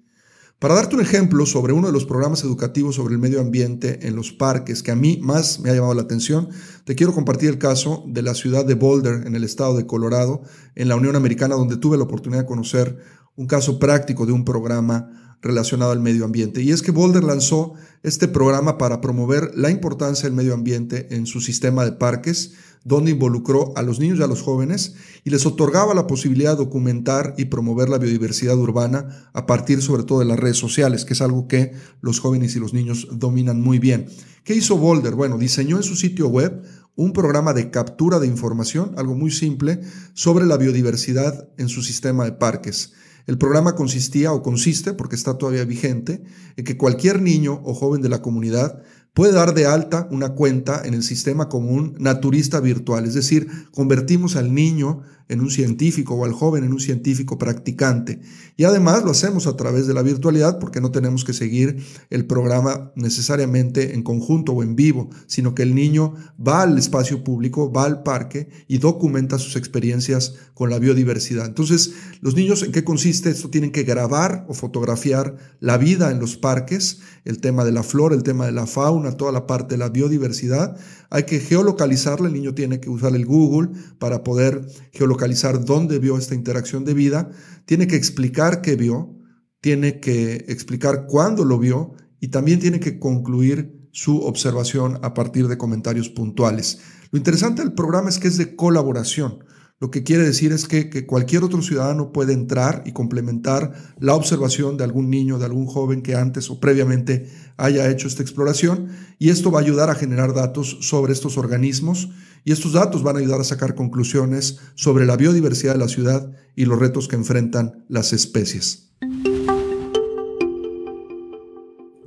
Para 0.60 0.74
darte 0.74 0.96
un 0.96 1.04
ejemplo 1.04 1.46
sobre 1.46 1.72
uno 1.72 1.86
de 1.86 1.94
los 1.94 2.08
programas 2.08 2.44
educativos 2.44 2.96
sobre 2.96 3.14
el 3.14 3.20
medio 3.20 3.40
ambiente 3.40 4.08
en 4.08 4.16
los 4.16 4.32
parques 4.32 4.82
que 4.82 4.90
a 4.90 4.96
mí 4.96 5.20
más 5.22 5.60
me 5.60 5.70
ha 5.70 5.76
llamado 5.76 5.94
la 5.94 6.02
atención, 6.02 6.50
te 6.84 6.96
quiero 6.96 7.14
compartir 7.14 7.50
el 7.50 7.60
caso 7.60 8.04
de 8.08 8.24
la 8.24 8.34
ciudad 8.34 8.66
de 8.66 8.74
Boulder, 8.74 9.28
en 9.28 9.36
el 9.36 9.44
estado 9.44 9.78
de 9.78 9.86
Colorado, 9.86 10.42
en 10.74 10.88
la 10.88 10.96
Unión 10.96 11.16
Americana, 11.16 11.54
donde 11.54 11.78
tuve 11.78 11.96
la 11.96 12.06
oportunidad 12.06 12.42
de 12.42 12.48
conocer 12.48 12.98
un 13.36 13.46
caso 13.46 13.78
práctico 13.78 14.26
de 14.26 14.32
un 14.32 14.46
programa 14.46 15.27
relacionado 15.42 15.92
al 15.92 16.00
medio 16.00 16.26
ambiente. 16.26 16.62
Y 16.62 16.72
es 16.72 16.82
que 16.82 16.92
Boulder 16.92 17.24
lanzó 17.24 17.74
este 18.04 18.28
programa 18.28 18.78
para 18.78 19.02
promover 19.02 19.52
la 19.56 19.70
importancia 19.70 20.28
del 20.28 20.36
medio 20.36 20.54
ambiente 20.54 21.16
en 21.16 21.26
su 21.26 21.42
sistema 21.42 21.86
de 21.86 21.94
parques 21.94 22.54
donde 22.88 23.12
involucró 23.12 23.74
a 23.76 23.82
los 23.82 24.00
niños 24.00 24.18
y 24.18 24.24
a 24.24 24.28
los 24.28 24.42
jóvenes 24.42 24.96
y 25.26 25.30
les 25.30 25.46
otorgaba 25.46 25.94
la 25.94 26.08
posibilidad 26.08 26.52
de 26.52 26.64
documentar 26.64 27.34
y 27.38 27.46
promover 27.46 27.90
la 27.90 27.98
biodiversidad 27.98 28.58
urbana 28.58 29.30
a 29.34 29.46
partir 29.46 29.82
sobre 29.82 30.04
todo 30.04 30.20
de 30.20 30.26
las 30.26 30.40
redes 30.40 30.56
sociales, 30.56 31.04
que 31.04 31.12
es 31.12 31.22
algo 31.22 31.50
que 31.50 31.74
los 32.00 32.22
jóvenes 32.22 32.56
y 32.56 32.60
los 32.60 32.74
niños 32.74 33.10
dominan 33.12 33.62
muy 33.62 33.80
bien. 33.80 34.08
¿Qué 34.46 34.56
hizo 34.56 34.78
Boulder? 34.78 35.16
Bueno, 35.16 35.38
diseñó 35.38 35.76
en 35.76 35.84
su 35.84 35.98
sitio 35.98 36.30
web 36.30 36.64
un 36.96 37.12
programa 37.12 37.54
de 37.54 37.72
captura 37.72 38.20
de 38.20 38.28
información, 38.28 38.94
algo 38.96 39.16
muy 39.16 39.32
simple, 39.32 39.82
sobre 40.14 40.46
la 40.46 40.56
biodiversidad 40.56 41.50
en 41.58 41.68
su 41.68 41.84
sistema 41.84 42.24
de 42.24 42.32
parques. 42.32 42.94
El 43.28 43.38
programa 43.38 43.76
consistía 43.76 44.32
o 44.32 44.42
consiste, 44.42 44.94
porque 44.94 45.16
está 45.16 45.38
todavía 45.38 45.66
vigente, 45.66 46.24
en 46.56 46.64
que 46.66 46.78
cualquier 46.78 47.22
niño 47.22 47.62
o 47.66 47.74
joven 47.74 48.02
de 48.02 48.10
la 48.10 48.22
comunidad 48.22 48.82
puede 49.14 49.34
dar 49.34 49.54
de 49.54 49.66
alta 49.66 50.08
una 50.12 50.30
cuenta 50.30 50.82
en 50.86 50.94
el 50.94 51.04
sistema 51.04 51.50
común 51.50 51.96
naturista 52.00 52.60
virtual, 52.60 53.04
es 53.06 53.16
decir, 53.16 53.48
convertimos 53.74 54.36
al 54.36 54.54
niño 54.54 55.02
en 55.30 55.42
un 55.42 55.50
científico 55.50 56.16
o 56.16 56.26
al 56.26 56.34
joven 56.34 56.64
en 56.64 56.74
un 56.74 56.80
científico 56.80 57.38
practicante. 57.38 58.22
Y 58.56 58.64
además 58.64 59.04
lo 59.04 59.12
hacemos 59.12 59.48
a 59.48 59.56
través 59.56 59.88
de 59.88 59.94
la 59.94 60.02
virtualidad 60.02 60.60
porque 60.60 60.82
no 60.82 60.92
tenemos 60.92 61.26
que 61.26 61.34
seguir 61.34 61.84
el 62.10 62.26
programa 62.26 62.92
necesariamente 62.96 63.94
en 63.94 64.04
conjunto 64.04 64.54
o 64.54 64.64
en 64.64 64.76
vivo, 64.76 65.10
sino 65.28 65.54
que 65.54 65.64
el 65.64 65.76
niño 65.76 66.16
va 66.46 66.62
al 66.62 66.78
espacio 66.78 67.24
público, 67.24 67.72
va 67.72 67.84
al 67.84 68.04
parque 68.04 68.50
y 68.68 68.78
documenta 68.78 69.38
sus 69.38 69.56
experiencias 69.56 70.36
con 70.54 70.70
la 70.70 70.80
biodiversidad. 70.80 71.46
Entonces, 71.46 71.94
los 72.22 72.36
niños, 72.36 72.64
¿en 72.64 72.72
qué 72.72 72.84
consiste 72.84 73.30
esto? 73.30 73.50
Tienen 73.50 73.72
que 73.72 73.84
grabar 73.84 74.46
o 74.48 74.54
fotografiar 74.54 75.36
la 75.60 75.78
vida 75.78 76.10
en 76.12 76.20
los 76.20 76.38
parques, 76.38 77.00
el 77.26 77.40
tema 77.40 77.66
de 77.66 77.72
la 77.72 77.84
flora, 77.84 78.16
el 78.16 78.24
tema 78.24 78.46
de 78.46 78.54
la 78.54 78.66
fauna, 78.66 79.18
toda 79.18 79.32
la 79.32 79.46
parte 79.46 79.76
de 79.76 79.80
la 79.80 79.90
biodiversidad. 79.90 80.78
Hay 81.10 81.24
que 81.24 81.40
geolocalizarla, 81.40 82.28
el 82.28 82.34
niño 82.34 82.54
tiene 82.54 82.80
que 82.80 82.90
usar 82.90 83.16
el 83.16 83.26
Google 83.26 83.70
para 84.00 84.24
poder 84.24 84.66
geolocalizar 84.92 85.17
localizar 85.18 85.66
dónde 85.66 85.98
vio 85.98 86.16
esta 86.16 86.36
interacción 86.36 86.86
de 86.86 86.94
vida, 86.94 87.32
tiene 87.66 87.88
que 87.88 87.96
explicar 87.96 88.62
qué 88.62 88.76
vio, 88.76 89.16
tiene 89.62 90.00
que 90.00 90.46
explicar 90.48 91.08
cuándo 91.08 91.44
lo 91.44 91.58
vio 91.58 91.96
y 92.20 92.28
también 92.28 92.60
tiene 92.60 92.80
que 92.80 93.00
concluir 93.00 93.90
su 93.92 94.20
observación 94.20 95.00
a 95.02 95.16
partir 95.16 95.48
de 95.48 95.58
comentarios 95.58 96.10
puntuales. 96.10 96.78
Lo 97.10 97.18
interesante 97.18 97.64
del 97.64 97.74
programa 97.74 98.10
es 98.10 98.20
que 98.20 98.28
es 98.28 98.38
de 98.38 98.56
colaboración. 98.56 99.44
Lo 99.80 99.90
que 99.90 100.04
quiere 100.04 100.24
decir 100.24 100.52
es 100.52 100.68
que, 100.68 101.08
cualquier 101.08 101.44
otro 101.44 101.64
ciudadano 101.64 102.12
puede 102.12 102.34
entrar 102.34 102.84
y 102.86 102.92
complementar 102.92 103.74
la 104.00 104.14
observación 104.14 104.78
de 104.78 104.84
algún 104.84 105.10
niño, 105.10 105.40
de 105.40 105.46
algún 105.46 105.66
joven 105.66 106.04
que 106.04 106.16
antes 106.16 106.52
o 106.52 106.60
previamente 106.60 107.28
haya 107.58 107.90
hecho 107.90 108.08
esta 108.08 108.22
exploración 108.22 108.90
y 109.18 109.30
esto 109.30 109.50
va 109.50 109.60
a 109.60 109.64
ayudar 109.64 109.90
a 109.90 109.96
generar 109.96 110.36
datos 110.36 110.78
sobre 110.82 111.14
estos 111.14 111.38
organismos 111.38 112.10
y 112.48 112.54
estos 112.54 112.72
datos 112.72 113.04
van 113.04 113.18
a 113.18 113.20
ayudar 113.20 113.42
a 113.42 113.44
sacar 113.44 113.76
conclusiones 113.76 114.60
sobre 114.74 115.06
la 115.06 115.18
biodiversidad 115.18 115.74
de 115.74 115.80
la 115.80 115.90
ciudad 115.90 116.32
y 116.56 116.64
los 116.64 116.80
retos 116.80 117.10
que 117.10 117.18
enfrentan 117.18 117.84
las 117.90 118.14
especies. 118.14 118.94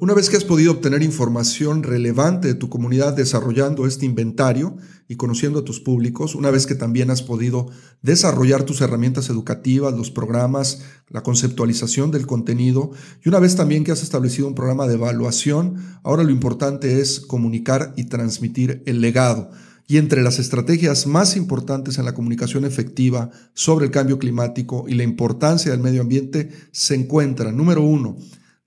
Una 0.01 0.15
vez 0.15 0.31
que 0.31 0.39
has 0.39 0.45
podido 0.45 0.73
obtener 0.73 1.03
información 1.03 1.83
relevante 1.83 2.49
de 2.49 2.55
tu 2.55 2.71
comunidad 2.71 3.13
desarrollando 3.13 3.87
este 3.87 4.07
inventario 4.07 4.79
y 5.09 5.17
conociendo 5.17 5.59
a 5.59 5.65
tus 5.67 5.79
públicos, 5.79 6.35
una 6.35 6.51
vez 6.51 6.67
que 6.67 6.75
también 6.75 7.11
has 7.11 7.21
podido 7.21 7.67
desarrollar 8.01 8.63
tus 8.63 8.81
herramientas 8.81 9.29
educativas, 9.29 9.93
los 9.93 10.11
programas, 10.11 10.81
la 11.11 11.23
conceptualización 11.23 12.11
del 12.13 12.27
contenido, 12.27 12.93
y 13.23 13.29
una 13.29 13.41
vez 13.41 13.57
también 13.57 13.85
que 13.85 13.93
has 13.93 14.03
establecido 14.03 14.49
un 14.49 14.55
programa 14.55 14.87
de 14.87 14.95
evaluación, 14.95 16.01
ahora 16.03 16.23
lo 16.23 16.31
importante 16.31 17.03
es 17.03 17.21
comunicar 17.21 17.93
y 17.99 18.05
transmitir 18.05 18.83
el 18.87 19.03
legado. 19.03 19.51
Y 19.91 19.99
entre 19.99 20.23
las 20.23 20.39
estrategias 20.39 21.09
más 21.09 21.37
importantes 21.37 21.99
en 21.99 22.05
la 22.05 22.15
comunicación 22.15 22.65
efectiva 22.65 23.33
sobre 23.55 23.87
el 23.87 23.91
cambio 23.91 24.21
climático 24.21 24.85
y 24.87 24.95
la 24.95 25.03
importancia 25.03 25.73
del 25.73 25.81
medio 25.81 26.03
ambiente 26.03 26.49
se 26.71 26.95
encuentra, 26.95 27.51
número 27.51 27.83
uno, 27.83 28.17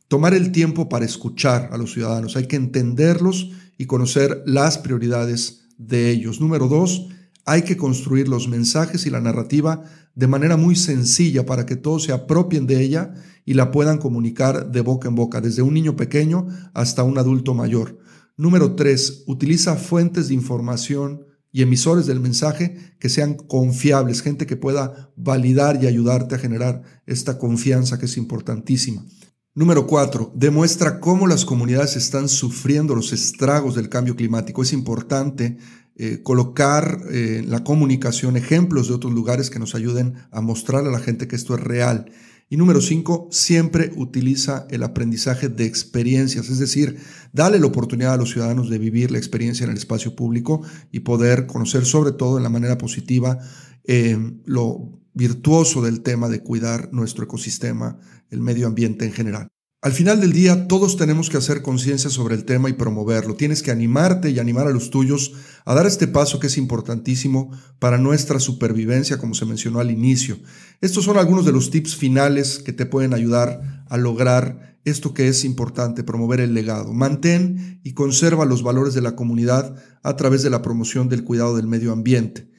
tomar 0.10 0.34
el 0.34 0.52
tiempo 0.52 0.90
para 0.90 1.06
escuchar 1.06 1.70
a 1.72 1.78
los 1.78 1.94
ciudadanos. 1.94 2.36
Hay 2.36 2.48
que 2.48 2.58
entenderlos 2.58 3.52
y 3.78 3.86
conocer 3.86 4.44
las 4.46 4.78
prioridades 4.78 5.70
de 5.78 6.10
ellos. 6.10 6.42
Número 6.42 6.68
dos, 6.68 7.08
hay 7.46 7.62
que 7.62 7.78
construir 7.78 8.28
los 8.28 8.50
mensajes 8.50 9.06
y 9.06 9.10
la 9.10 9.22
narrativa 9.22 9.82
de 10.16 10.28
manera 10.28 10.58
muy 10.58 10.76
sencilla 10.76 11.46
para 11.46 11.66
que 11.66 11.78
todos 11.78 12.04
se 12.04 12.12
apropien 12.12 12.68
de 12.68 12.82
ella 12.82 13.14
y 13.46 13.54
la 13.54 13.72
puedan 13.72 13.98
comunicar 13.98 14.74
de 14.74 14.82
boca 14.82 15.08
en 15.08 15.16
boca, 15.16 15.40
desde 15.40 15.62
un 15.62 15.74
niño 15.74 15.96
pequeño 15.96 16.48
hasta 16.74 17.04
un 17.04 17.18
adulto 17.18 17.54
mayor. 17.54 18.03
Número 18.36 18.76
tres, 18.76 19.24
utiliza 19.28 19.76
fuentes 19.76 20.28
de 20.28 20.34
información 20.34 21.26
y 21.52 21.62
emisores 21.62 22.08
del 22.08 22.20
mensaje 22.20 22.96
que 23.00 23.10
sean 23.10 23.36
confiables, 23.36 24.24
gente 24.24 24.48
que 24.48 24.58
pueda 24.58 25.12
validar 25.16 25.82
y 25.82 25.88
ayudarte 25.88 26.36
a 26.36 26.40
generar 26.40 26.82
esta 27.06 27.38
confianza 27.38 28.00
que 28.00 28.06
es 28.06 28.18
importantísima. 28.18 29.06
Número 29.54 29.86
cuatro, 29.86 30.34
demuestra 30.36 31.00
cómo 31.00 31.28
las 31.28 31.46
comunidades 31.46 31.96
están 31.96 32.28
sufriendo 32.28 32.96
los 32.96 33.14
estragos 33.14 33.76
del 33.76 33.88
cambio 33.88 34.16
climático. 34.16 34.64
Es 34.64 34.74
importante 34.74 35.58
eh, 35.96 36.22
colocar 36.24 37.02
eh, 37.12 37.42
en 37.44 37.52
la 37.52 37.64
comunicación 37.64 38.36
ejemplos 38.36 38.88
de 38.88 38.96
otros 38.96 39.14
lugares 39.14 39.52
que 39.52 39.60
nos 39.60 39.76
ayuden 39.76 40.16
a 40.32 40.42
mostrar 40.42 40.88
a 40.88 40.92
la 40.92 40.98
gente 40.98 41.28
que 41.28 41.36
esto 41.36 41.54
es 41.54 41.62
real. 41.62 42.12
Y 42.54 42.58
número 42.58 42.82
cinco, 42.82 43.28
siempre 43.32 43.92
utiliza 43.96 44.68
el 44.70 44.84
aprendizaje 44.84 45.50
de 45.50 45.66
experiencias, 45.66 46.52
es 46.52 46.60
decir, 46.60 47.00
dale 47.32 47.58
la 47.58 47.66
oportunidad 47.66 48.14
a 48.14 48.18
los 48.18 48.30
ciudadanos 48.30 48.70
de 48.70 48.78
vivir 48.78 49.10
la 49.10 49.18
experiencia 49.18 49.64
en 49.64 49.72
el 49.72 49.78
espacio 49.78 50.16
público 50.16 50.62
y 50.92 51.00
poder 51.00 51.48
conocer 51.48 51.84
sobre 51.84 52.12
todo 52.12 52.38
en 52.38 52.44
la 52.44 52.50
manera 52.50 52.78
positiva 52.78 53.40
eh, 53.86 54.16
lo 54.46 55.02
virtuoso 55.16 55.82
del 55.82 56.04
tema 56.04 56.30
de 56.30 56.44
cuidar 56.44 56.94
nuestro 56.94 57.24
ecosistema, 57.24 57.98
el 58.30 58.42
medio 58.42 58.68
ambiente 58.68 59.06
en 59.06 59.14
general. 59.14 59.48
Al 59.84 59.92
final 59.92 60.22
del 60.22 60.32
día, 60.32 60.70
todos 60.70 60.96
tenemos 60.96 61.30
que 61.30 61.36
hacer 61.36 61.62
conciencia 61.62 62.10
sobre 62.10 62.36
el 62.36 62.46
tema 62.46 62.70
y 62.70 62.74
promoverlo. 62.74 63.36
Tienes 63.36 63.62
que 63.62 63.70
animarte 63.70 64.30
y 64.30 64.40
animar 64.40 64.66
a 64.66 64.72
los 64.72 64.90
tuyos 64.90 65.34
a 65.66 65.74
dar 65.74 65.86
este 65.86 66.08
paso 66.08 66.40
que 66.40 66.48
es 66.48 66.58
importantísimo 66.58 67.52
para 67.80 67.98
nuestra 67.98 68.40
supervivencia, 68.40 69.18
como 69.18 69.34
se 69.34 69.46
mencionó 69.46 69.82
al 69.82 69.92
inicio. 69.92 70.40
Estos 70.80 71.04
son 71.04 71.18
algunos 71.18 71.44
de 71.44 71.52
los 71.52 71.70
tips 71.70 71.98
finales 71.98 72.60
que 72.60 72.72
te 72.72 72.86
pueden 72.86 73.14
ayudar 73.14 73.84
a 73.90 73.98
lograr 73.98 74.80
esto 74.86 75.14
que 75.14 75.28
es 75.28 75.44
importante, 75.44 76.06
promover 76.06 76.40
el 76.40 76.54
legado. 76.54 76.94
Mantén 76.94 77.82
y 77.84 77.92
conserva 77.92 78.46
los 78.46 78.64
valores 78.64 78.94
de 78.94 79.02
la 79.02 79.18
comunidad 79.18 79.76
a 80.02 80.16
través 80.16 80.44
de 80.44 80.50
la 80.50 80.62
promoción 80.62 81.10
del 81.10 81.26
cuidado 81.26 81.58
del 81.58 81.68
medio 81.68 81.92
ambiente. 81.92 82.50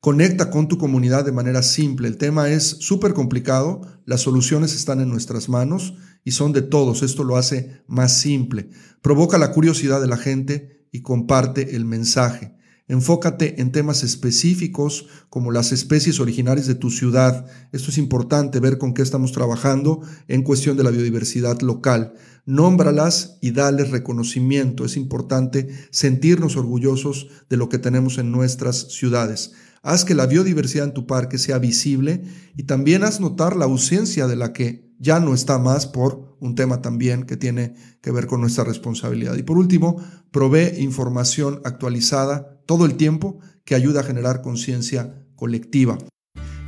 Conecta 0.00 0.50
con 0.50 0.68
tu 0.68 0.76
comunidad 0.76 1.24
de 1.24 1.32
manera 1.32 1.62
simple. 1.62 2.08
El 2.08 2.18
tema 2.18 2.50
es 2.50 2.76
súper 2.80 3.14
complicado, 3.14 3.80
las 4.04 4.20
soluciones 4.20 4.74
están 4.74 5.00
en 5.00 5.08
nuestras 5.08 5.48
manos 5.48 5.94
y 6.24 6.32
son 6.32 6.52
de 6.52 6.62
todos. 6.62 7.02
Esto 7.02 7.22
lo 7.22 7.36
hace 7.36 7.82
más 7.86 8.18
simple. 8.18 8.70
Provoca 9.02 9.38
la 9.38 9.52
curiosidad 9.52 10.00
de 10.00 10.08
la 10.08 10.16
gente 10.16 10.86
y 10.90 11.02
comparte 11.02 11.76
el 11.76 11.84
mensaje. 11.84 12.54
Enfócate 12.86 13.62
en 13.62 13.72
temas 13.72 14.02
específicos 14.02 15.06
como 15.30 15.50
las 15.52 15.72
especies 15.72 16.20
originarias 16.20 16.66
de 16.66 16.74
tu 16.74 16.90
ciudad. 16.90 17.46
Esto 17.72 17.90
es 17.90 17.96
importante 17.96 18.60
ver 18.60 18.76
con 18.76 18.92
qué 18.92 19.00
estamos 19.00 19.32
trabajando 19.32 20.02
en 20.28 20.42
cuestión 20.42 20.76
de 20.76 20.84
la 20.84 20.90
biodiversidad 20.90 21.60
local. 21.62 22.12
Nómbralas 22.44 23.38
y 23.40 23.52
dales 23.52 23.90
reconocimiento. 23.90 24.84
Es 24.84 24.98
importante 24.98 25.68
sentirnos 25.90 26.56
orgullosos 26.56 27.28
de 27.48 27.56
lo 27.56 27.70
que 27.70 27.78
tenemos 27.78 28.18
en 28.18 28.30
nuestras 28.30 28.92
ciudades. 28.92 29.52
Haz 29.82 30.04
que 30.04 30.14
la 30.14 30.26
biodiversidad 30.26 30.86
en 30.86 30.94
tu 30.94 31.06
parque 31.06 31.38
sea 31.38 31.58
visible 31.58 32.22
y 32.54 32.64
también 32.64 33.02
haz 33.02 33.18
notar 33.18 33.56
la 33.56 33.64
ausencia 33.64 34.26
de 34.26 34.36
la 34.36 34.52
que 34.52 34.93
ya 35.04 35.20
no 35.20 35.34
está 35.34 35.58
más 35.58 35.86
por 35.86 36.36
un 36.40 36.54
tema 36.54 36.80
también 36.80 37.24
que 37.24 37.36
tiene 37.36 37.74
que 38.00 38.10
ver 38.10 38.26
con 38.26 38.40
nuestra 38.40 38.64
responsabilidad. 38.64 39.36
Y 39.36 39.42
por 39.42 39.58
último, 39.58 40.02
provee 40.30 40.78
información 40.78 41.60
actualizada 41.64 42.58
todo 42.66 42.86
el 42.86 42.94
tiempo 42.94 43.38
que 43.64 43.74
ayuda 43.74 44.00
a 44.00 44.04
generar 44.04 44.40
conciencia 44.40 45.22
colectiva. 45.36 45.98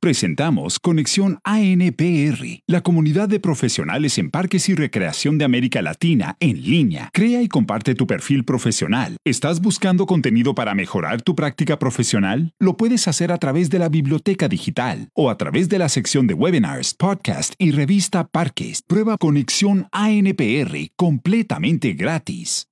Presentamos 0.00 0.78
Conexión 0.78 1.38
ANPR, 1.44 2.62
la 2.66 2.80
comunidad 2.80 3.28
de 3.28 3.38
profesionales 3.38 4.16
en 4.16 4.30
parques 4.30 4.68
y 4.70 4.74
recreación 4.74 5.36
de 5.36 5.44
América 5.44 5.82
Latina 5.82 6.36
en 6.40 6.62
línea. 6.62 7.10
Crea 7.12 7.42
y 7.42 7.48
comparte 7.48 7.94
tu 7.94 8.06
perfil 8.06 8.44
profesional. 8.44 9.18
¿Estás 9.24 9.60
buscando 9.60 10.06
contenido 10.06 10.54
para 10.54 10.74
mejorar 10.74 11.20
tu 11.20 11.36
práctica 11.36 11.78
profesional? 11.78 12.54
Lo 12.58 12.76
puedes 12.76 13.06
hacer 13.08 13.30
a 13.30 13.38
través 13.38 13.68
de 13.68 13.78
la 13.78 13.90
biblioteca 13.90 14.48
digital 14.48 15.10
o 15.14 15.28
a 15.28 15.36
través 15.36 15.68
de 15.68 15.78
la 15.78 15.90
sección 15.90 16.26
de 16.26 16.34
webinars, 16.34 16.94
podcast 16.94 17.52
y 17.58 17.72
revista 17.72 18.26
Parques. 18.26 18.82
Prueba 18.86 19.18
Conexión 19.18 19.88
ANPR 19.92 20.76
completamente 20.96 21.92
gratis. 21.92 22.69